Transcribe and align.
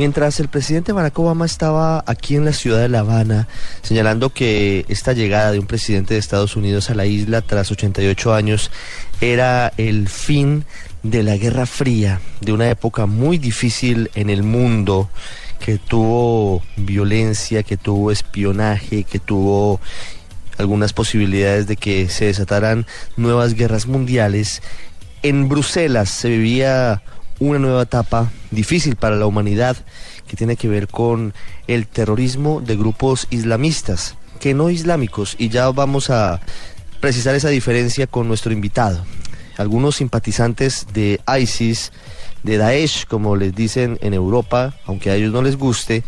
Mientras 0.00 0.40
el 0.40 0.48
presidente 0.48 0.92
Barack 0.92 1.18
Obama 1.18 1.44
estaba 1.44 2.02
aquí 2.06 2.34
en 2.34 2.46
la 2.46 2.54
ciudad 2.54 2.80
de 2.80 2.88
La 2.88 3.00
Habana, 3.00 3.48
señalando 3.82 4.30
que 4.30 4.86
esta 4.88 5.12
llegada 5.12 5.52
de 5.52 5.58
un 5.58 5.66
presidente 5.66 6.14
de 6.14 6.20
Estados 6.20 6.56
Unidos 6.56 6.88
a 6.88 6.94
la 6.94 7.04
isla 7.04 7.42
tras 7.42 7.70
88 7.70 8.32
años 8.32 8.70
era 9.20 9.74
el 9.76 10.08
fin 10.08 10.64
de 11.02 11.22
la 11.22 11.36
Guerra 11.36 11.66
Fría, 11.66 12.22
de 12.40 12.54
una 12.54 12.70
época 12.70 13.04
muy 13.04 13.36
difícil 13.36 14.10
en 14.14 14.30
el 14.30 14.42
mundo, 14.42 15.10
que 15.62 15.76
tuvo 15.76 16.62
violencia, 16.78 17.62
que 17.62 17.76
tuvo 17.76 18.10
espionaje, 18.10 19.04
que 19.04 19.18
tuvo 19.18 19.82
algunas 20.56 20.94
posibilidades 20.94 21.66
de 21.66 21.76
que 21.76 22.08
se 22.08 22.24
desataran 22.24 22.86
nuevas 23.18 23.52
guerras 23.52 23.86
mundiales. 23.86 24.62
En 25.22 25.50
Bruselas 25.50 26.08
se 26.08 26.30
vivía 26.30 27.02
una 27.40 27.58
nueva 27.58 27.82
etapa 27.82 28.30
difícil 28.50 28.94
para 28.96 29.16
la 29.16 29.26
humanidad 29.26 29.76
que 30.28 30.36
tiene 30.36 30.56
que 30.56 30.68
ver 30.68 30.86
con 30.86 31.34
el 31.66 31.88
terrorismo 31.88 32.60
de 32.60 32.76
grupos 32.76 33.26
islamistas, 33.30 34.14
que 34.38 34.54
no 34.54 34.70
islámicos, 34.70 35.34
y 35.38 35.48
ya 35.48 35.68
vamos 35.70 36.10
a 36.10 36.40
precisar 37.00 37.34
esa 37.34 37.48
diferencia 37.48 38.06
con 38.06 38.28
nuestro 38.28 38.52
invitado. 38.52 39.04
Algunos 39.56 39.96
simpatizantes 39.96 40.86
de 40.92 41.20
ISIS, 41.40 41.92
de 42.42 42.58
Daesh, 42.58 43.06
como 43.06 43.36
les 43.36 43.54
dicen 43.54 43.98
en 44.02 44.14
Europa, 44.14 44.74
aunque 44.86 45.10
a 45.10 45.16
ellos 45.16 45.32
no 45.32 45.42
les 45.42 45.56
guste, 45.56 46.04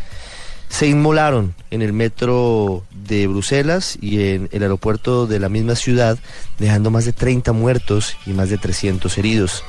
se 0.73 0.87
inmolaron 0.87 1.53
en 1.69 1.83
el 1.83 1.93
metro 1.93 2.83
de 3.05 3.27
Bruselas 3.27 3.95
y 4.01 4.31
en 4.31 4.49
el 4.51 4.63
aeropuerto 4.63 5.27
de 5.27 5.39
la 5.39 5.47
misma 5.47 5.75
ciudad, 5.75 6.17
dejando 6.57 6.89
más 6.89 7.05
de 7.05 7.13
30 7.13 7.53
muertos 7.53 8.17
y 8.25 8.31
más 8.31 8.49
de 8.49 8.57
300 8.57 9.15
heridos. 9.19 9.63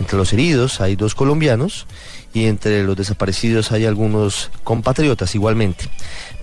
Entre 0.00 0.18
los 0.18 0.32
heridos 0.32 0.80
hay 0.80 0.96
dos 0.96 1.14
colombianos 1.14 1.86
y 2.34 2.46
entre 2.46 2.82
los 2.82 2.96
desaparecidos 2.96 3.70
hay 3.70 3.86
algunos 3.86 4.50
compatriotas 4.64 5.36
igualmente. 5.36 5.84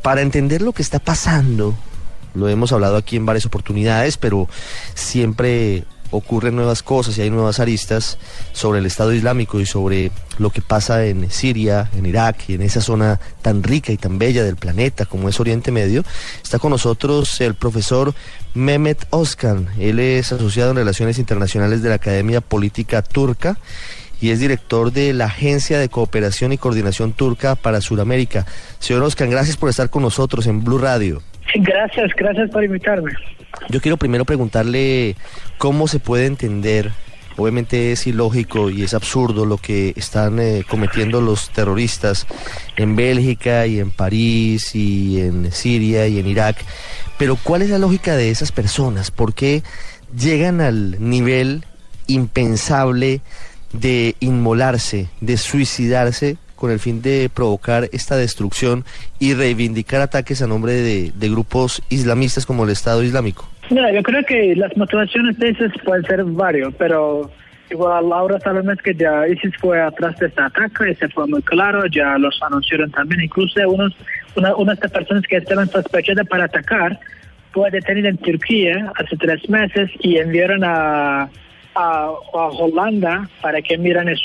Para 0.01 0.21
entender 0.21 0.61
lo 0.61 0.71
que 0.71 0.81
está 0.81 0.99
pasando, 0.99 1.75
lo 2.35 2.47
hemos 2.47 2.71
hablado 2.71 2.95
aquí 2.95 3.17
en 3.17 3.25
varias 3.25 3.45
oportunidades, 3.45 4.15
pero 4.15 4.47
siempre 4.93 5.83
ocurren 6.15 6.55
nuevas 6.55 6.83
cosas 6.83 7.17
y 7.17 7.21
hay 7.21 7.29
nuevas 7.29 7.59
aristas 7.59 8.17
sobre 8.51 8.79
el 8.79 8.85
Estado 8.85 9.13
Islámico 9.13 9.59
y 9.59 9.65
sobre 9.65 10.11
lo 10.37 10.49
que 10.49 10.61
pasa 10.61 11.05
en 11.05 11.29
Siria, 11.29 11.89
en 11.97 12.05
Irak 12.05 12.49
y 12.49 12.53
en 12.53 12.61
esa 12.61 12.81
zona 12.81 13.19
tan 13.41 13.63
rica 13.63 13.91
y 13.91 13.97
tan 13.97 14.17
bella 14.17 14.43
del 14.43 14.55
planeta 14.55 15.05
como 15.05 15.29
es 15.29 15.39
Oriente 15.39 15.71
Medio, 15.71 16.03
está 16.43 16.59
con 16.59 16.71
nosotros 16.71 17.39
el 17.41 17.55
profesor 17.55 18.13
Mehmet 18.53 19.05
Oskan. 19.09 19.67
Él 19.79 19.99
es 19.99 20.31
asociado 20.31 20.71
en 20.71 20.77
Relaciones 20.77 21.19
Internacionales 21.19 21.81
de 21.81 21.89
la 21.89 21.95
Academia 21.95 22.41
Política 22.41 23.01
Turca 23.01 23.57
y 24.21 24.31
es 24.31 24.39
director 24.39 24.91
de 24.91 25.13
la 25.13 25.25
Agencia 25.25 25.77
de 25.77 25.89
Cooperación 25.89 26.53
y 26.53 26.57
Coordinación 26.57 27.13
Turca 27.13 27.55
para 27.55 27.81
Sudamérica. 27.81 28.45
Señor 28.79 29.03
Oskan, 29.03 29.29
gracias 29.29 29.57
por 29.57 29.69
estar 29.69 29.89
con 29.89 30.03
nosotros 30.03 30.47
en 30.47 30.63
Blue 30.63 30.77
Radio. 30.77 31.21
Gracias, 31.53 32.11
gracias 32.17 32.49
por 32.49 32.63
invitarme. 32.63 33.11
Yo 33.69 33.81
quiero 33.81 33.97
primero 33.97 34.25
preguntarle 34.25 35.15
cómo 35.57 35.87
se 35.87 35.99
puede 35.99 36.25
entender, 36.25 36.91
obviamente 37.37 37.91
es 37.91 38.07
ilógico 38.07 38.69
y 38.69 38.83
es 38.83 38.93
absurdo 38.93 39.45
lo 39.45 39.57
que 39.57 39.93
están 39.95 40.39
eh, 40.39 40.63
cometiendo 40.67 41.21
los 41.21 41.49
terroristas 41.49 42.27
en 42.77 42.95
Bélgica 42.95 43.65
y 43.67 43.79
en 43.79 43.91
París 43.91 44.75
y 44.75 45.19
en 45.19 45.51
Siria 45.51 46.07
y 46.07 46.19
en 46.19 46.27
Irak, 46.27 46.57
pero 47.17 47.37
¿cuál 47.41 47.61
es 47.61 47.69
la 47.69 47.79
lógica 47.79 48.15
de 48.15 48.29
esas 48.29 48.51
personas? 48.51 49.11
¿Por 49.11 49.33
qué 49.33 49.63
llegan 50.17 50.61
al 50.61 50.97
nivel 50.99 51.65
impensable 52.07 53.21
de 53.73 54.15
inmolarse, 54.19 55.09
de 55.21 55.37
suicidarse 55.37 56.37
con 56.65 56.71
el 56.71 56.79
fin 56.79 56.99
de 57.03 57.29
provocar 57.31 57.89
esta 57.91 58.17
destrucción 58.17 58.85
y 59.19 59.35
reivindicar 59.35 60.01
ataques 60.01 60.41
a 60.41 60.47
nombre 60.47 60.73
de, 60.73 61.29
grupos 61.29 61.83
islamistas 61.91 62.47
como 62.47 62.63
el 62.63 62.71
Estado 62.71 63.03
Islámico? 63.03 63.47
Mira, 63.69 63.91
yo 63.91 64.01
creo 64.01 64.23
que 64.23 64.55
las 64.55 64.75
motivaciones 64.75 65.37
de 65.37 65.49
ISIS 65.49 65.71
pueden 65.83 66.03
ser 66.05 66.23
varios, 66.23 66.73
pero 66.73 67.29
igual 67.69 68.11
ahora 68.11 68.39
sabemos 68.39 68.79
que 68.83 68.95
ya 68.95 69.27
ISIS 69.27 69.53
fue 69.59 69.79
atrás 69.79 70.17
de 70.17 70.25
este 70.25 70.41
ataque, 70.41 70.89
ese 70.89 71.07
fue 71.09 71.27
muy 71.27 71.43
claro, 71.43 71.85
ya 71.85 72.17
los 72.17 72.35
anunciaron 72.41 72.89
también, 72.89 73.21
incluso 73.21 73.59
unos, 73.69 73.95
una, 74.35 74.55
una 74.55 74.73
de 74.73 74.89
personas 74.89 75.23
que 75.29 75.37
estaban 75.37 75.69
sospechadas 75.69 76.25
para 76.27 76.45
atacar 76.45 76.99
fue 77.51 77.69
detenida 77.69 78.09
en 78.09 78.17
Turquía 78.17 78.91
hace 78.95 79.15
tres 79.17 79.47
meses 79.47 79.91
y 79.99 80.17
enviaron 80.17 80.63
a 80.63 81.29
a, 81.75 82.09
Holanda 82.33 83.29
para 83.41 83.61
que 83.61 83.77
miran 83.77 84.09
es, 84.09 84.21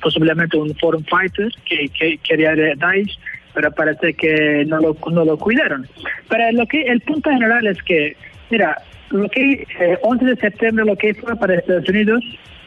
posiblemente 0.00 0.56
un 0.56 0.74
foreign 0.76 1.04
fighter 1.04 1.48
que, 1.64 2.18
quería 2.22 2.54
de 2.54 2.74
Daesh, 2.76 3.18
pero 3.54 3.72
parece 3.72 4.14
que 4.14 4.64
no 4.66 4.78
lo, 4.78 4.96
no 5.10 5.24
lo 5.24 5.38
cuidaron. 5.38 5.88
Pero 6.28 6.52
lo 6.52 6.66
que 6.66 6.82
el 6.82 7.00
punto 7.00 7.30
general 7.30 7.66
es 7.66 7.82
que, 7.82 8.16
mira, 8.50 8.76
lo 9.10 9.28
que 9.28 9.66
11 10.02 10.24
eh, 10.24 10.28
de 10.28 10.36
septiembre 10.36 10.84
lo 10.84 10.96
que 10.96 11.14
fue 11.14 11.34
para 11.36 11.54
Estados 11.54 11.88
Unidos 11.88 12.22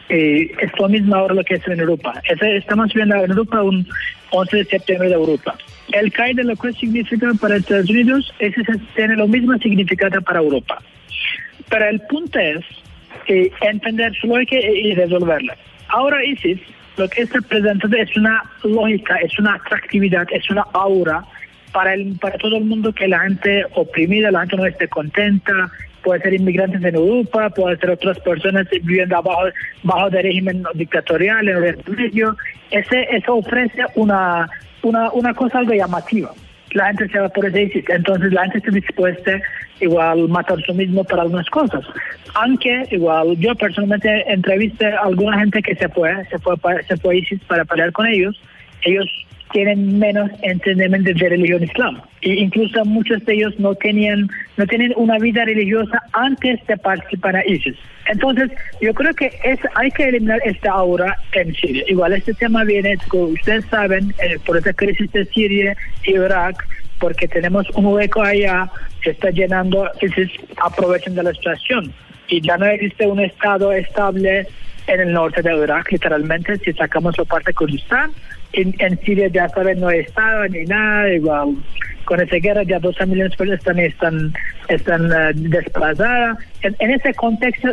eh, 0.08 0.50
es 0.60 0.70
lo 0.78 0.88
mismo 0.88 1.14
ahora 1.14 1.34
lo 1.34 1.44
que 1.44 1.54
es 1.54 1.68
en 1.68 1.80
Europa. 1.80 2.20
estamos 2.28 2.92
viendo 2.92 3.14
en 3.16 3.30
Europa 3.30 3.62
un 3.62 3.86
11 4.30 4.56
de 4.56 4.64
septiembre 4.64 5.08
de 5.08 5.14
Europa. 5.14 5.56
El 5.92 6.10
de 6.10 6.44
lo 6.44 6.56
que 6.56 6.72
significa 6.72 7.30
para 7.40 7.56
Estados 7.56 7.88
Unidos, 7.90 8.32
ese 8.38 8.62
tiene 8.96 9.16
lo 9.16 9.28
mismo 9.28 9.56
significado 9.58 10.20
para 10.22 10.40
Europa. 10.40 10.82
Pero 11.68 11.84
el 11.86 12.00
punto 12.02 12.38
es 12.38 12.64
entender 13.26 14.14
su 14.14 14.26
lógica 14.26 14.56
y 14.56 14.94
resolverla. 14.94 15.56
Ahora 15.88 16.24
ISIS 16.24 16.58
lo 16.96 17.08
que 17.08 17.22
está 17.22 17.40
presentando 17.40 17.96
es 17.96 18.16
una 18.16 18.42
lógica, 18.64 19.16
es 19.16 19.38
una 19.38 19.54
atractividad, 19.54 20.26
es 20.30 20.48
una 20.50 20.62
aura 20.74 21.24
para, 21.72 21.94
el, 21.94 22.18
para 22.18 22.36
todo 22.38 22.58
el 22.58 22.64
mundo 22.64 22.92
que 22.92 23.08
la 23.08 23.20
gente 23.20 23.64
oprimida, 23.74 24.30
la 24.30 24.40
gente 24.40 24.56
no 24.56 24.66
esté 24.66 24.88
contenta, 24.88 25.70
puede 26.02 26.20
ser 26.20 26.34
inmigrantes 26.34 26.82
en 26.84 26.94
Europa, 26.94 27.48
puede 27.50 27.78
ser 27.78 27.90
otras 27.90 28.18
personas 28.20 28.66
viviendo 28.70 29.16
abajo, 29.16 29.44
bajo 29.82 30.10
de 30.10 30.22
régimen 30.22 30.64
dictatorial 30.74 31.48
en 31.48 31.78
Medio. 31.96 32.36
Ese, 32.70 33.06
eso 33.10 33.36
ofrece 33.36 33.84
una, 33.94 34.48
una, 34.82 35.10
una 35.12 35.32
cosa 35.34 35.60
algo 35.60 35.72
llamativa 35.72 36.32
la 36.74 36.86
gente 36.86 37.08
se 37.08 37.18
va 37.18 37.28
por 37.28 37.46
ese. 37.46 37.84
Entonces 37.88 38.32
la 38.32 38.42
gente 38.42 38.58
está 38.58 38.70
dispuesta 38.70 39.40
igual 39.80 40.28
matar 40.28 40.60
su 40.62 40.74
mismo 40.74 41.04
para 41.04 41.22
algunas 41.22 41.48
cosas. 41.50 41.84
Aunque 42.34 42.86
igual 42.90 43.36
yo 43.38 43.54
personalmente 43.54 44.24
entrevisté 44.32 44.86
a 44.86 45.00
alguna 45.00 45.38
gente 45.38 45.62
que 45.62 45.74
se 45.74 45.88
fue, 45.88 46.24
se 46.26 46.38
fue, 46.38 46.56
se 46.88 46.96
fue 46.96 47.14
a 47.14 47.18
ISIS 47.18 47.40
para 47.46 47.64
pelear 47.64 47.92
con 47.92 48.06
ellos. 48.06 48.40
Ellos 48.84 49.06
tienen 49.52 49.98
menos 49.98 50.30
entendimiento 50.42 51.12
de 51.12 51.28
religión 51.28 51.62
islam. 51.62 52.00
E 52.22 52.34
incluso 52.34 52.84
muchos 52.84 53.24
de 53.24 53.34
ellos 53.34 53.58
no 53.58 53.74
tenían, 53.74 54.28
no 54.56 54.66
tienen 54.66 54.92
una 54.96 55.18
vida 55.18 55.44
religiosa 55.44 56.02
antes 56.12 56.64
de 56.66 56.76
participar 56.76 57.36
a 57.36 57.46
ISIS. 57.46 57.76
Entonces, 58.06 58.50
yo 58.80 58.92
creo 58.94 59.14
que 59.14 59.30
es, 59.44 59.60
hay 59.74 59.90
que 59.90 60.04
eliminar 60.04 60.40
esta 60.44 60.72
aura 60.72 61.16
en 61.32 61.54
Siria. 61.54 61.84
Igual 61.86 62.14
este 62.14 62.34
tema 62.34 62.64
viene, 62.64 62.96
como 63.08 63.24
ustedes 63.24 63.64
saben, 63.66 64.12
eh, 64.22 64.38
por 64.44 64.56
esta 64.56 64.72
crisis 64.72 65.10
de 65.12 65.24
Siria 65.26 65.76
y 66.04 66.12
Irak, 66.12 66.66
porque 66.98 67.28
tenemos 67.28 67.68
un 67.74 67.86
hueco 67.86 68.22
allá 68.22 68.70
que 69.02 69.10
está 69.10 69.30
llenando, 69.30 69.88
ISIS 70.00 70.30
aprovechan 70.62 71.14
de 71.14 71.22
la 71.22 71.32
situación. 71.32 71.92
Y 72.28 72.40
ya 72.40 72.56
no 72.56 72.66
existe 72.66 73.06
un 73.06 73.20
Estado 73.20 73.72
estable 73.72 74.46
en 74.86 75.00
el 75.00 75.12
norte 75.12 75.42
de 75.42 75.56
Irak, 75.56 75.92
literalmente, 75.92 76.56
si 76.58 76.72
sacamos 76.72 77.16
la 77.18 77.24
parte 77.24 77.50
de 77.50 77.54
Kurdistán, 77.54 78.12
en, 78.52 79.00
Siria 79.04 79.28
ya 79.28 79.48
saben 79.48 79.80
no 79.80 79.88
hay 79.88 80.00
estado 80.00 80.46
ni 80.48 80.64
nada, 80.64 81.12
igual 81.12 81.56
con 82.04 82.20
esa 82.20 82.36
guerra 82.36 82.62
ya 82.64 82.78
12 82.78 83.06
millones 83.06 83.30
de 83.32 83.36
personas 83.36 83.64
también 83.64 83.88
están, 83.88 84.34
están 84.68 85.06
uh, 85.06 85.32
desplazadas. 85.34 86.36
En, 86.62 86.90
ese 86.90 87.14
contexto, 87.14 87.68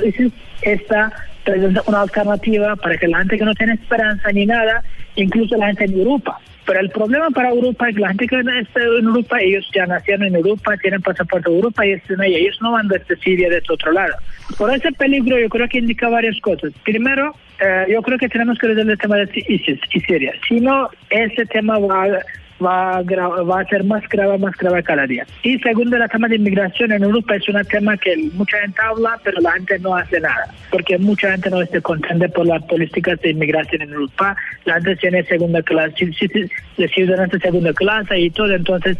esta 0.62 1.12
presenta 1.44 1.81
una 1.88 2.02
alternativa 2.02 2.75
para 2.75 2.97
que 2.97 3.08
la 3.08 3.20
gente 3.20 3.38
que 3.38 3.46
no 3.46 3.53
tiene 3.56 3.74
esperanza 3.74 4.31
ni 4.31 4.46
nada, 4.46 4.84
incluso 5.16 5.58
la 5.58 5.68
gente 5.68 5.86
en 5.86 5.94
Europa. 5.94 6.40
Pero 6.66 6.80
el 6.80 6.90
problema 6.90 7.30
para 7.31 7.50
Europa 7.50 7.90
es 7.90 7.96
que 7.96 8.02
la 8.02 8.09
gente 8.09 8.28
que 8.28 8.40
está 8.40 8.82
en 8.82 9.06
Europa, 9.06 9.40
ellos 9.41 9.67
ya 9.73 9.85
nacieron 9.85 10.28
en 10.28 10.35
Europa, 10.35 10.78
tienen 10.78 11.02
pasaporte 11.02 11.50
de 11.50 11.56
Europa 11.56 11.85
y 11.85 11.91
están 11.94 12.22
ahí. 12.22 12.35
Ellos 12.35 12.58
no 12.61 12.73
van 12.73 12.88
desde 12.88 13.16
Siria, 13.17 13.50
de 13.50 13.58
este 13.58 13.73
otro 13.73 13.91
lado. 13.91 14.14
Por 14.58 14.73
ese 14.73 14.91
peligro 14.91 15.40
yo 15.40 15.50
creo 15.50 15.67
que 15.67 15.79
indica 15.79 16.09
varias 16.09 16.40
cosas. 16.41 16.72
Primero, 16.84 17.34
eh, 17.59 17.85
yo 17.90 18.02
creo 18.02 18.17
que 18.17 18.29
tenemos 18.29 18.58
que 18.58 18.67
resolver 18.67 18.91
el 18.91 18.97
tema 18.97 19.17
de 19.17 19.29
ISIS 19.47 19.79
y 19.94 20.00
Siria. 20.02 20.34
Si 20.47 20.59
no, 20.59 20.90
ese 21.09 21.46
tema 21.46 21.79
va 21.79 22.08
va 22.64 22.97
a, 22.97 23.03
va 23.44 23.61
a 23.61 23.66
ser 23.66 23.84
más 23.84 24.08
grave, 24.09 24.38
más 24.38 24.56
grave 24.58 24.84
cada 24.84 25.06
día. 25.08 25.26
Y 25.44 25.58
segundo, 25.59 25.97
el 25.97 26.09
tema 26.09 26.28
de 26.28 26.35
inmigración 26.35 26.91
en 26.91 27.03
Europa 27.03 27.35
es 27.35 27.47
un 27.50 27.64
tema 27.66 27.97
que 27.97 28.16
mucha 28.34 28.58
gente 28.59 28.82
habla, 28.82 29.20
pero 29.23 29.41
la 29.41 29.52
gente 29.53 29.79
no 29.79 29.96
hace 29.96 30.20
nada, 30.20 30.53
porque 30.72 30.97
mucha 30.97 31.32
gente 31.32 31.50
no 31.50 31.61
está 31.61 31.82
contenta 31.82 32.28
por 32.29 32.46
las 32.46 32.64
políticas 32.64 33.20
de 33.22 33.32
inmigración 33.32 33.82
en 33.82 33.94
Europa. 33.94 34.35
La 34.66 34.76
gente 34.76 34.96
tiene 34.97 35.23
segunda 35.23 35.61
clase, 35.61 36.11
ciudadanos 36.94 37.32
de 37.32 37.40
segunda 37.40 37.73
clase 37.73 38.20
y 38.20 38.29
todo, 38.29 38.53
entonces 38.53 38.97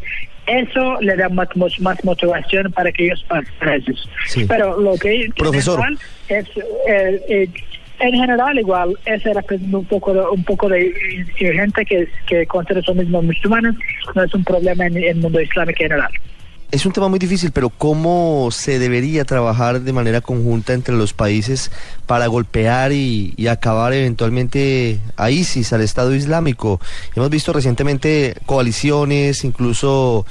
eso 0.48 1.00
le 1.02 1.16
da 1.16 1.30
más, 1.30 1.48
más 1.80 2.04
motivación 2.04 2.72
para 2.72 2.92
que 2.92 3.06
ellos 3.06 3.24
pasen 3.28 3.54
presos. 3.60 4.10
Pero 4.48 4.80
lo 4.80 4.98
que 4.98 5.30
Profesor. 5.38 5.80
es... 6.28 6.48
Eh, 6.88 7.22
eh, 7.28 7.50
en 8.00 8.13
general 8.13 8.57
igual, 8.57 8.98
ese 9.06 9.34
representa 9.34 9.78
un 9.78 9.86
poco, 9.86 10.12
un 10.31 10.44
poco 10.44 10.69
de, 10.69 10.94
gente 11.38 11.86
que, 11.86 12.07
que 12.28 12.46
considera 12.48 12.81
son 12.81 12.98
mismos 12.98 13.24
musulmanes, 13.24 13.75
no 14.16 14.24
es 14.24 14.34
un 14.34 14.44
problema 14.44 14.86
en, 14.86 14.98
el 14.98 15.18
mundo 15.18 15.42
islámico 15.42 15.84
en 15.84 15.90
general. 15.90 16.12
Es 16.72 16.86
un 16.86 16.94
tema 16.94 17.07
muy 17.07 17.18
difícil, 17.18 17.51
pero 17.51 17.69
¿cómo 17.69 18.50
se 18.51 18.78
debería 18.78 19.25
trabajar 19.25 19.81
de 19.81 19.92
manera 19.92 20.22
conjunta 20.22 20.74
entre 20.74 20.96
los 20.96 21.13
países 21.13 21.72
para 22.06 22.28
golpear 22.28 22.92
y, 22.92 23.34
y, 23.38 23.48
acabar 23.48 23.92
eventualmente 23.94 25.00
a 25.18 25.31
ISIS, 25.31 25.74
al 25.74 25.81
Estado 25.81 26.13
Islámico? 26.13 26.80
Hemos 27.16 27.31
visto 27.31 27.54
recientemente 27.54 28.36
coaliciones, 28.45 29.44
incluso 29.44 30.28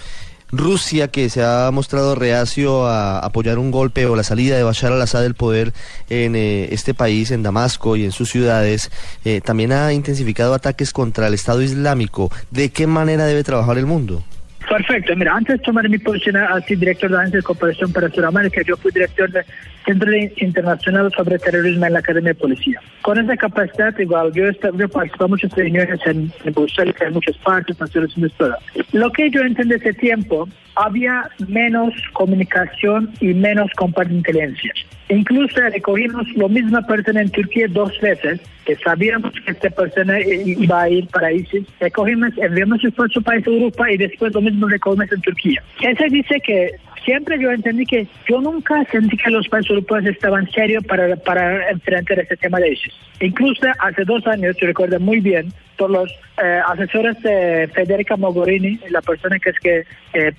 Rusia, 0.51 1.09
que 1.09 1.29
se 1.29 1.45
ha 1.45 1.71
mostrado 1.71 2.15
reacio 2.15 2.87
a 2.87 3.19
apoyar 3.19 3.59
un 3.59 3.71
golpe 3.71 4.07
o 4.07 4.17
la 4.17 4.23
salida 4.23 4.57
de 4.57 4.63
Bashar 4.63 4.93
al-Assad 4.93 5.23
del 5.23 5.35
poder 5.35 5.73
en 6.09 6.37
eh, 6.37 6.69
este 6.73 6.95
país, 6.95 7.31
en 7.31 7.43
Damasco 7.43 7.97
y 7.97 8.05
en 8.05 8.13
sus 8.13 8.31
ciudades, 8.31 8.91
eh, 9.25 9.41
también 9.43 9.73
ha 9.73 9.93
intensificado 9.93 10.55
ataques 10.55 10.93
contra 10.93 11.27
el 11.27 11.35
Estado 11.35 11.63
Islámico. 11.63 12.31
¿De 12.51 12.71
qué 12.71 12.87
manera 12.87 13.27
debe 13.27 13.45
trabajar 13.45 13.77
el 13.79 13.87
mundo? 13.87 14.23
Perfecto. 14.69 15.17
Mira, 15.17 15.35
antes 15.35 15.57
de 15.57 15.65
tomar 15.65 15.89
mi 15.89 15.99
posición 15.99 16.37
así 16.37 16.77
director 16.77 17.09
de 17.09 17.17
la 17.17 17.23
Agencia 17.23 17.39
de 17.39 17.45
Cooperación 17.45 17.91
para 17.93 18.11
Sudamérica, 18.11 18.61
yo 18.63 18.77
fui 18.77 18.93
director 18.93 19.31
del 19.31 19.45
Centro 19.87 20.11
Internacional 20.37 21.11
sobre 21.17 21.39
Terrorismo 21.39 21.87
en 21.87 21.95
la 21.95 22.01
Academia 22.01 22.33
de 22.33 22.39
Policía. 22.39 22.79
Con 23.01 23.19
esa 23.19 23.35
capacidad, 23.37 23.99
igual, 23.99 24.31
yo, 24.35 24.45
he 24.47 24.53
participado 24.53 25.25
en 25.25 25.31
muchas 25.31 25.53
reuniones 25.53 26.01
en, 26.05 26.31
en 26.45 26.53
Bruselas, 26.53 26.95
en 27.01 27.15
muchas 27.15 27.37
partes, 27.39 27.81
Naciones 27.81 28.15
Unidas. 28.17 28.59
Lo 28.93 29.11
que 29.11 29.31
yo 29.31 29.41
entendí 29.41 29.75
ese 29.75 29.95
tiempo, 29.95 30.47
había 30.75 31.31
menos 31.49 31.95
comunicación 32.13 33.11
y 33.21 33.29
menos 33.29 33.71
compartir 33.77 34.19
inteligencia. 34.19 34.73
Incluso 35.09 35.61
recogimos 35.61 36.27
lo 36.37 36.49
misma 36.49 36.83
persona 36.83 37.23
en 37.23 37.31
Turquía 37.31 37.67
dos 37.69 37.99
veces, 38.01 38.41
que 38.67 38.77
sabíamos 38.77 39.33
que 39.45 39.53
esta 39.53 39.71
persona 39.71 40.21
iba 40.21 40.83
a 40.83 40.91
ir 40.91 41.07
para 41.09 41.33
ISIS. 41.33 41.65
Recogimos, 41.81 42.31
enviamos 42.37 42.81
a 42.85 43.09
su 43.09 43.23
país 43.23 43.47
a 43.47 43.51
Europa 43.51 43.91
y 43.91 43.97
después 43.97 44.35
lo 44.35 44.43
mismo 44.43 44.69
recogimos 44.69 45.11
en 45.11 45.21
Turquía. 45.23 45.63
Eso 45.81 46.05
dice 46.11 46.39
que 46.45 46.73
siempre 47.07 47.39
yo 47.41 47.51
entendí 47.51 47.87
que 47.87 48.07
yo 48.29 48.41
nunca 48.43 48.85
sentí 48.93 49.17
que 49.17 49.31
los 49.31 49.49
países 49.49 49.71
europeos 49.71 50.05
estaban 50.05 50.51
serios 50.51 50.85
para, 50.85 51.17
para 51.17 51.71
enfrentar 51.71 52.19
este 52.19 52.37
tema 52.37 52.59
de 52.61 52.73
ISIS. 52.73 52.93
Incluso 53.21 53.67
hace 53.79 54.05
dos 54.05 54.27
años, 54.27 54.57
yo 54.61 54.67
recuerdo 54.67 55.01
muy 55.01 55.21
bien, 55.21 55.51
por 55.79 55.91
los 55.91 56.11
eh, 56.43 56.61
asesores 56.67 57.19
de 57.23 57.71
Federica 57.73 58.17
Mogherini, 58.17 58.79
la 58.91 59.01
persona 59.01 59.39
que 59.39 59.51
es 59.51 59.59
que 59.61 59.85
eh, 60.13 60.33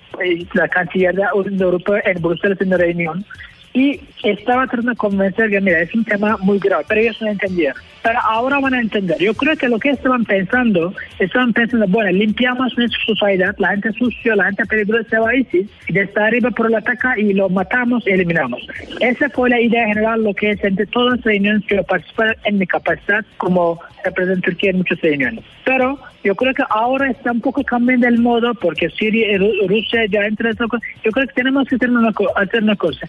la 0.54 0.68
canciller 0.68 1.16
de 1.16 1.24
Europa 1.64 2.00
en 2.06 2.22
Bruselas 2.22 2.62
en 2.62 2.68
una 2.68 2.78
reunión, 2.78 3.26
y 3.74 4.00
estaba 4.24 4.66
tratando 4.66 4.92
de 4.92 4.98
convencer 4.98 5.50
que, 5.50 5.62
mira, 5.62 5.82
es 5.82 5.94
un 5.94 6.04
tema 6.04 6.38
muy 6.42 6.60
grave, 6.60 6.84
pero 6.88 7.02
ellos 7.02 7.22
no 7.22 7.28
entendían. 7.28 7.76
Pero 8.02 8.20
ahora 8.22 8.60
van 8.60 8.74
a 8.74 8.82
entender. 8.82 9.18
Yo 9.20 9.34
creo 9.34 9.56
que 9.58 9.68
lo 9.68 9.78
que 9.78 9.90
estaban 9.90 10.24
pensando, 10.24 10.94
estaban 11.20 11.54
pensando, 11.54 11.86
bueno, 11.88 12.12
limpiamos 12.12 12.76
nuestra 12.78 13.00
sociedad, 13.06 13.56
la 13.58 13.70
gente 13.70 13.92
sucia, 13.94 14.36
la 14.36 14.46
gente 14.46 14.66
peligrosa 14.66 15.20
va 15.20 15.30
a 15.30 15.36
ISIS, 15.36 15.70
desde 15.90 16.22
arriba 16.22 16.50
por 16.52 16.68
el 16.68 16.76
ataque 16.76 17.08
y 17.18 17.34
lo 17.34 17.50
matamos 17.50 18.08
y 18.08 18.12
eliminamos. 18.12 18.66
Esa 19.02 19.30
fue 19.30 19.50
la 19.50 19.60
idea 19.60 19.88
general, 19.88 20.24
lo 20.24 20.34
que 20.34 20.52
es 20.52 20.64
entre 20.64 20.86
todas 20.88 21.18
las 21.18 21.26
reuniones 21.26 21.66
que 21.66 21.76
yo 21.76 21.84
participé 21.84 22.36
en 22.46 22.58
mi 22.58 22.66
capacidad 22.66 23.26
como 23.38 23.80
representante 24.04 24.52
Turquía 24.52 24.72
en 24.72 24.78
muchas 24.78 25.02
reuniones. 25.02 25.44
Pero 25.66 26.00
yo 26.24 26.36
creo 26.36 26.54
que 26.54 26.64
ahora 26.70 27.10
está 27.12 27.32
un 27.32 27.42
poco 27.42 27.64
cambiando 27.64 28.08
el 28.08 28.20
modo 28.20 28.54
porque 28.56 28.90
Siria 28.90 29.34
y 29.34 29.68
Rusia 29.68 30.06
ya 30.10 30.26
entran 30.26 30.56
en 30.60 30.68
Yo 31.04 31.12
creo 31.12 31.28
que 31.28 31.34
tenemos 31.34 31.68
que 31.68 31.76
hacer 31.76 31.90
una, 31.90 32.14
hacer 32.36 32.64
una 32.64 32.76
cosa, 32.76 33.08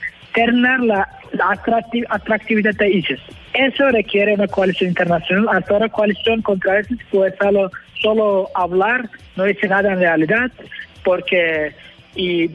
terminar 0.50 0.81
la, 0.81 1.08
atractividad 2.08 2.75
de 2.75 2.91
ISIS. 2.91 3.20
Eso 3.55 3.88
requiere 3.91 4.35
una 4.35 4.49
coalición 4.49 4.91
internacional. 4.91 5.47
Hasta 5.56 5.75
ahora 5.75 5.88
coalición 5.88 6.43
contra 6.43 6.81
ISIS 6.81 6.99
puede 7.11 7.37
solo, 7.37 7.70
solo 8.00 8.49
hablar, 8.55 9.08
no 9.37 9.44
dice 9.44 9.69
nada 9.69 9.93
en 9.93 10.00
realidad, 10.00 10.50
porque 11.05 11.73
y 12.17 12.50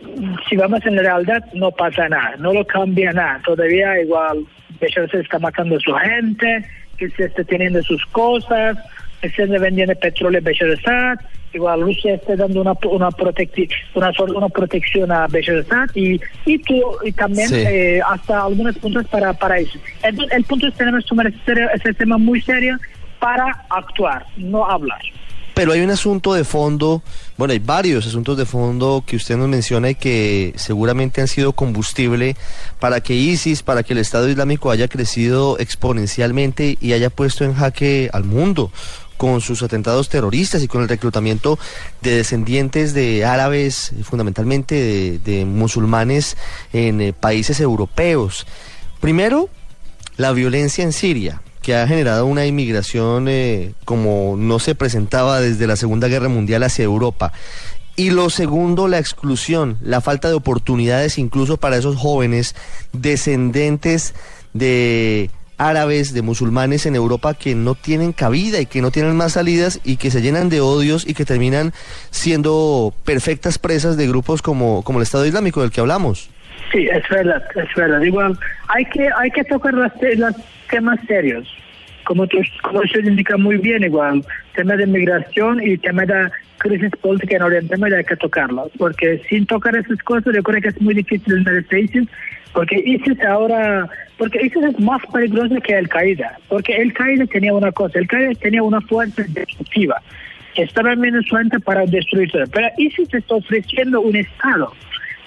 si 0.50 0.58
vamos 0.58 0.86
en 0.86 0.98
la 0.98 1.04
realidad 1.04 1.46
no 1.54 1.72
pasa 1.72 2.10
nada, 2.10 2.36
no 2.38 2.54
lo 2.54 2.66
cambia 2.66 3.14
nada. 3.14 3.42
Todavía 3.46 4.02
igual 4.02 4.46
se 4.80 5.20
está 5.20 5.40
matando 5.40 5.78
a 5.78 5.80
su 5.80 5.94
gente, 5.94 6.66
que 6.98 7.10
se 7.12 7.26
está 7.26 7.44
teniendo 7.46 7.82
sus 7.84 8.06
cosas, 8.08 8.78
se 9.22 9.46
vendiendo 9.46 9.96
petróleo 9.96 10.42
Bashar 10.44 10.72
Assad, 10.72 11.20
igual 11.56 11.82
Rusia 11.82 12.16
está 12.16 12.36
dando 12.36 12.62
una 12.62 12.74
una, 12.86 13.10
una, 13.96 14.12
una 14.36 14.50
protección 14.50 15.12
a 15.12 15.28
Bashar 15.28 15.90
y, 15.96 16.20
y, 16.46 16.62
y 17.04 17.12
también 17.14 17.50
eh, 17.54 18.02
hasta 18.08 18.44
algunos 18.44 18.78
puntos 18.78 19.06
para, 19.08 19.34
para 19.34 19.60
eso. 19.60 19.80
El 20.04 20.44
punto 20.44 20.68
es 20.68 20.74
tenemos 20.76 21.04
que 21.04 21.10
tomar 21.10 21.28
ese, 21.28 21.94
tema 21.94 22.18
muy 22.18 22.42
serio 22.42 22.78
para 23.20 23.66
actuar, 23.70 24.26
no 24.38 24.66
hablar. 24.70 25.00
Pero 25.54 25.72
hay 25.72 25.80
un 25.80 25.90
asunto 25.90 26.34
de 26.34 26.44
fondo, 26.44 27.02
bueno, 27.38 27.54
hay 27.54 27.60
varios 27.60 28.06
asuntos 28.06 28.38
de 28.38 28.46
fondo 28.46 29.06
que 29.08 29.16
usted 29.16 29.38
nos 29.38 29.48
menciona 29.48 29.90
y 29.90 29.96
que 29.96 30.52
seguramente 30.58 31.22
han 31.22 31.30
sido 31.30 31.54
combustible 31.54 32.36
para 32.82 33.00
que 33.00 33.14
ISIS, 33.14 33.64
para 33.64 33.82
que 33.84 33.94
el 33.94 34.00
Estado 34.00 34.28
Islámico 34.28 34.70
haya 34.70 34.90
crecido 34.90 35.58
exponencialmente 35.58 36.78
y 36.82 36.92
haya 36.92 37.10
puesto 37.10 37.46
en 37.46 37.54
jaque 37.54 38.10
al 38.12 38.26
mundo 38.26 38.70
con 39.18 39.42
sus 39.42 39.64
atentados 39.64 40.10
terroristas 40.10 40.64
y 40.64 40.68
con 40.68 40.82
el 40.82 40.90
reclutamiento 40.90 41.58
de 42.02 42.18
descendientes 42.18 42.94
de 42.94 43.26
árabes, 43.26 43.94
fundamentalmente 44.04 45.20
de, 45.20 45.46
musulmanes 45.46 46.38
en 46.74 47.02
eh, 47.02 47.14
países 47.14 47.60
europeos. 47.60 48.46
Primero, 49.00 49.50
la 50.18 50.32
violencia 50.32 50.84
en 50.84 50.94
Siria 50.94 51.42
que 51.62 51.76
ha 51.76 51.88
generado 51.88 52.28
una 52.28 52.46
inmigración 52.46 53.28
eh, 53.28 53.74
como 53.86 54.36
no 54.38 54.60
se 54.60 54.76
presentaba 54.76 55.42
desde 55.42 55.66
la 55.66 55.76
Segunda 55.76 56.08
Guerra 56.08 56.30
Mundial 56.30 56.62
hacia 56.62 56.86
Europa. 56.86 57.34
Y 57.96 58.12
lo 58.12 58.30
segundo, 58.30 58.88
la 58.88 59.00
exclusión, 59.00 59.80
la 59.82 60.00
falta 60.00 60.28
de 60.28 60.36
oportunidades 60.36 61.18
incluso 61.18 61.58
para 61.58 61.78
esos 61.78 61.96
jóvenes 61.96 62.54
descendentes 62.94 64.14
de 64.54 65.32
árabes, 65.58 66.14
de 66.14 66.22
musulmanes 66.22 66.86
en 66.86 66.96
Europa 66.96 67.34
que 67.34 67.56
no 67.56 67.76
tienen 67.76 68.14
cabida 68.14 68.60
y 68.60 68.66
que 68.66 68.82
no 68.82 68.92
tienen 68.92 69.16
más 69.16 69.34
salidas 69.34 69.80
y 69.84 69.98
que 69.98 70.12
se 70.12 70.22
llenan 70.22 70.50
de 70.50 70.62
odios 70.62 71.08
y 71.08 71.14
que 71.14 71.26
terminan 71.26 71.72
siendo 72.12 72.94
perfectas 73.06 73.58
presas 73.58 73.98
de 73.98 74.08
grupos 74.08 74.42
como, 74.42 74.84
como 74.84 75.00
el 75.00 75.04
Estado 75.04 75.26
Islámico 75.26 75.62
del 75.62 75.72
que 75.72 75.82
hablamos. 75.82 76.30
Sí, 76.72 76.88
es 76.92 77.08
verdad, 77.10 77.44
es 77.56 77.76
verdad. 77.76 78.02
Igual, 78.02 78.38
hay 78.68 78.86
que, 78.86 79.08
hay 79.18 79.32
que 79.32 79.44
tocar 79.44 79.74
los, 79.74 79.92
temas 80.70 81.00
serios. 81.08 81.48
Como, 82.06 82.28
tú, 82.28 82.38
como 82.62 82.80
usted 82.82 83.04
indica 83.04 83.38
muy 83.38 83.58
bien, 83.58 83.84
igual, 83.84 84.24
tema 84.56 84.76
de 84.76 84.86
migración 84.86 85.62
y 85.62 85.78
tema 85.78 86.06
de 86.06 86.30
crisis 86.58 86.92
política 87.02 87.38
en 87.38 87.42
Oriente 87.44 87.78
Medio 87.78 87.98
hay 87.98 88.04
que 88.04 88.16
tocarlo. 88.16 88.70
Porque 88.78 89.22
sin 89.30 89.46
tocar 89.46 89.76
esas 89.76 90.02
cosas, 90.04 90.34
yo 90.36 90.44
creo 90.44 90.62
que 90.62 90.70
es 90.70 90.82
muy 90.82 90.94
difícil 90.94 91.38
en 91.38 91.48
el 91.48 91.64
país 91.66 91.92
porque 92.56 92.82
ISIS 92.86 93.22
ahora, 93.22 93.88
porque 94.18 94.40
ISIS 94.46 94.64
es 94.64 94.80
más 94.80 95.02
peligroso 95.12 95.56
que 95.62 95.76
Al 95.76 95.90
Qaeda, 95.90 96.40
porque 96.48 96.74
Al 96.74 96.94
Qaeda 96.94 97.26
tenía 97.28 97.54
una 97.54 97.72
cosa, 97.74 98.00
Al 98.00 98.08
Qaeda 98.08 98.32
tenía 98.42 98.64
una 98.64 98.80
fuerza 98.80 99.24
destructiva, 99.28 100.02
estaba 100.56 100.96
menos 100.96 101.28
fuerte 101.28 101.60
para 101.60 101.86
destruirse, 101.86 102.46
pero 102.54 102.70
ISIS 102.78 103.14
está 103.14 103.36
ofreciendo 103.36 104.00
un 104.00 104.16
estado, 104.16 104.72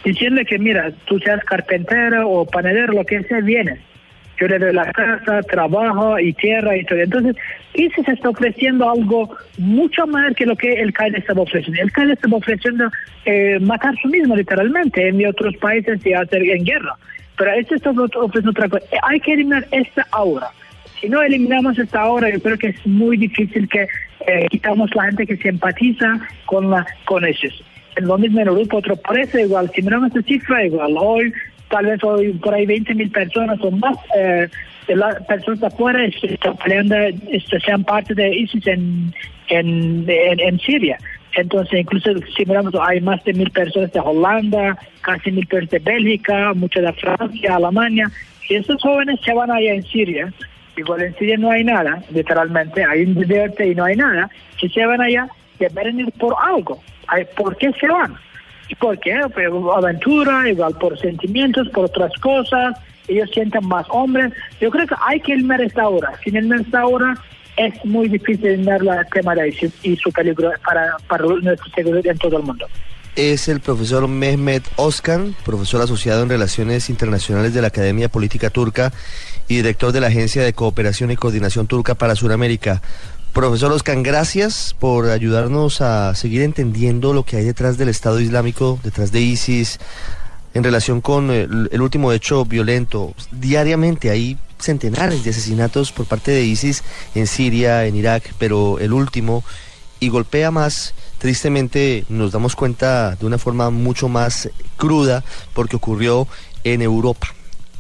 diciendo 0.05 0.41
que 0.49 0.59
mira, 0.59 0.91
tú 1.05 1.19
seas 1.19 1.45
carpintero 1.45 2.29
o 2.31 2.47
panadero, 2.47 2.95
lo 2.95 3.05
que 3.05 3.23
sea, 3.25 3.41
vienes. 3.41 3.79
Yo 4.41 4.47
le 4.47 4.59
doy 4.61 4.73
la 4.73 4.91
casa, 4.93 5.43
trabajo 5.43 6.17
y 6.21 6.33
tierra 6.33 6.77
y 6.77 6.85
todo. 6.85 7.01
Entonces, 7.01 7.35
ISIS 7.75 8.09
está 8.09 8.29
ofreciendo 8.29 8.89
algo 8.89 9.37
mucho 9.59 10.07
más 10.07 10.33
que 10.37 10.47
lo 10.47 10.55
que 10.55 10.75
el 10.75 10.93
Qaeda 10.93 11.19
estaba 11.19 11.43
ofreciendo. 11.43 11.83
El 11.83 11.91
Qaeda 11.91 12.13
estaba 12.13 12.37
ofreciendo 12.37 12.89
eh, 13.25 13.59
matar 13.61 13.97
su 14.01 14.07
mismo, 14.07 14.37
literalmente, 14.37 15.09
en 15.09 15.27
otros 15.27 15.57
países 15.57 16.07
y 16.07 16.13
hacer 16.13 16.43
en 16.45 16.65
guerra. 16.65 16.95
Pero 17.39 17.53
esto 17.53 17.77
está 17.77 17.91
ofreciendo 17.91 18.51
otra 18.51 18.69
cosa. 18.69 18.85
Hay 19.05 19.21
que 19.21 19.33
eliminar 19.33 19.67
esta 19.71 20.07
ahora. 20.11 20.51
Si 21.01 21.09
no 21.09 21.23
eliminamos 21.23 21.79
esta 21.79 22.05
hora, 22.07 22.29
yo 22.29 22.41
creo 22.41 22.59
que 22.59 22.69
es 22.69 22.87
muy 22.87 23.17
difícil 23.17 23.69
que 23.69 23.87
eh, 24.27 24.47
quitamos 24.51 24.95
la 24.97 25.05
gente 25.05 25.27
que 25.27 25.37
se 25.37 25.49
empatiza 25.49 26.21
con, 26.47 26.71
la, 26.71 26.85
con 27.05 27.25
ellos. 27.25 27.65
Lo 27.97 28.19
mismo 28.19 28.41
en 28.41 28.49
Europa, 28.49 28.79
otro 28.79 28.97
parece 28.97 29.43
igual. 29.43 29.71
Si 29.75 29.83
miramos 29.83 30.09
esta 30.09 30.23
cifra, 30.23 30.67
igual 30.67 30.95
hoy, 30.99 31.33
tal 31.69 31.87
vez 31.87 32.03
hoy 32.03 32.33
por 32.33 32.55
ahí 32.55 32.67
20 32.67 32.95
mil 32.95 33.11
personas 33.11 33.61
o 33.63 33.71
más 33.71 33.97
eh, 34.17 34.49
de 34.89 34.97
las 34.97 35.23
personas 35.27 35.63
afuera 35.63 36.05
están 36.05 36.57
peleando, 36.57 36.97
este, 37.31 37.61
sean 37.61 37.85
parte 37.85 38.15
de 38.15 38.37
ISIS 38.37 38.67
en, 38.67 39.15
en, 39.49 40.05
en 40.09 40.59
Siria. 40.59 40.99
Entonces, 41.35 41.81
incluso 41.81 42.11
si 42.37 42.45
miramos, 42.47 42.75
hay 42.81 43.01
más 43.01 43.23
de 43.25 43.35
mil 43.35 43.51
personas 43.51 43.93
de 43.93 44.01
Holanda, 44.01 44.79
casi 45.03 45.31
mil 45.31 45.47
personas 45.47 45.71
de 45.71 45.79
Bélgica, 45.79 46.53
muchas 46.55 46.85
de 46.85 46.93
Francia, 46.95 47.57
Alemania. 47.57 48.11
Y 48.49 48.57
esos 48.57 48.81
jóvenes 48.83 49.21
se 49.25 49.35
van 49.35 49.51
allá 49.51 49.75
en 49.75 49.83
Siria. 49.85 50.33
Igual 50.77 51.03
en 51.03 51.17
Siria 51.17 51.37
no 51.37 51.51
hay 51.51 51.65
nada, 51.65 52.03
literalmente, 52.11 52.85
hay 52.85 53.03
un 53.03 53.15
desierto 53.15 53.63
y 53.65 53.75
no 53.75 53.85
hay 53.85 53.97
nada. 53.97 54.31
Si 54.61 54.69
se 54.69 54.87
van 54.87 55.01
allá, 55.01 55.29
deben 55.59 56.01
ir 56.01 56.13
por 56.13 56.35
algo. 56.41 56.81
¿Por 57.37 57.57
qué 57.57 57.73
se 57.73 57.89
van? 57.89 58.17
¿Y 58.69 58.75
por 58.75 58.99
qué? 59.01 59.19
Por 59.35 59.77
aventura, 59.77 60.49
igual 60.49 60.75
por 60.79 60.99
sentimientos, 60.99 61.69
por 61.71 61.87
otras 61.87 62.13
cosas. 62.21 62.77
ellos 63.09 63.31
sienten 63.33 63.67
más 63.67 63.87
hombres. 63.89 64.33
Yo 64.61 64.71
creo 64.71 64.87
que 64.87 64.95
hay 65.07 65.21
que 65.21 65.33
eliminar 65.33 65.61
esta 65.63 65.89
hora. 65.89 66.13
Sin 66.23 66.37
eliminar 66.37 66.61
esta 66.61 66.87
hora, 66.87 67.15
es 67.59 67.85
muy 67.85 68.09
difícil 68.09 68.47
eliminar 68.47 68.83
la 68.83 69.47
ISIS 69.47 69.73
y 69.83 69.97
su 69.97 70.11
peligro 70.13 70.51
para, 70.65 70.97
para 71.09 71.25
nuestra 71.25 71.71
seguridad 71.75 72.13
en 72.13 72.19
todo 72.19 72.39
el 72.39 72.45
mundo 72.45 72.67
es 73.19 73.49
el 73.49 73.59
profesor 73.59 74.07
Mehmet 74.07 74.63
Oskan, 74.77 75.35
profesor 75.45 75.83
asociado 75.83 76.23
en 76.23 76.29
Relaciones 76.29 76.89
Internacionales 76.89 77.53
de 77.53 77.61
la 77.61 77.67
Academia 77.67 78.09
Política 78.09 78.49
Turca 78.49 78.93
y 79.49 79.57
director 79.57 79.91
de 79.91 80.01
la 80.01 80.07
Agencia 80.07 80.45
de 80.45 80.53
Cooperación 80.53 81.11
y 81.11 81.17
Coordinación 81.17 81.67
Turca 81.67 81.97
para 81.97 82.15
Sudamérica. 82.15 82.81
Profesor 83.33 83.73
Oskan, 83.73 84.05
gracias 84.05 84.77
por 84.79 85.11
ayudarnos 85.11 85.81
a 85.81 86.15
seguir 86.15 86.43
entendiendo 86.43 87.13
lo 87.13 87.25
que 87.25 87.39
hay 87.39 87.45
detrás 87.45 87.77
del 87.77 87.89
Estado 87.89 88.21
Islámico, 88.21 88.79
detrás 88.85 89.11
de 89.11 89.21
ISIS, 89.21 89.81
en 90.55 90.63
relación 90.63 91.01
con 91.01 91.33
el, 91.33 91.69
el 91.73 91.83
último 91.83 92.13
hecho 92.13 92.45
violento. 92.45 93.15
Diariamente 93.33 94.11
hay 94.11 94.39
centenares 94.59 95.25
de 95.25 95.31
asesinatos 95.31 95.93
por 95.93 96.07
parte 96.07 96.31
de 96.31 96.43
ISIS 96.43 96.83
en 97.15 97.27
Siria, 97.27 97.87
en 97.87 97.97
Irak, 97.97 98.33
pero 98.39 98.79
el 98.79 98.93
último 98.93 99.45
y 100.01 100.09
golpea 100.09 100.51
más, 100.51 100.95
tristemente 101.19 102.05
nos 102.09 102.33
damos 102.33 102.55
cuenta 102.55 103.17
de 103.17 103.27
una 103.27 103.39
forma 103.39 103.71
mucho 103.71 104.09
más 104.09 104.49
cruda 104.77 105.25
porque 105.55 105.77
ocurrió 105.77 106.29
en 106.65 106.83
Europa 106.83 107.29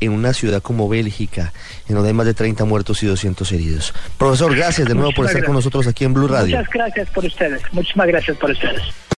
en 0.00 0.12
una 0.12 0.32
ciudad 0.32 0.62
como 0.62 0.88
Bélgica, 0.88 1.52
en 1.88 1.94
donde 1.94 2.11
hay 2.11 2.14
más 2.14 2.26
de 2.26 2.35
30 2.35 2.64
muertos 2.64 3.02
y 3.02 3.06
200 3.06 3.50
heridos. 3.52 3.94
Profesor, 4.16 4.54
gracias 4.54 4.87
de 4.87 4.94
nuevo 4.94 5.12
por 5.12 5.26
estar 5.26 5.44
con 5.44 5.54
nosotros 5.54 5.87
aquí 5.87 6.04
en 6.04 6.14
Blue 6.14 6.28
Radio. 6.28 6.56
Muchas 6.56 6.73
gracias 6.73 7.11
por 7.11 7.25
ustedes. 7.25 7.62
Muchísimas 7.73 8.06
gracias 8.06 8.37
por 8.37 8.50
ustedes. 8.50 8.82